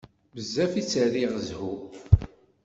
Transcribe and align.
Bezzaf 0.35 0.73
i 0.75 0.81
tt-rriɣ 0.83 1.33
zzhu. 1.45 1.73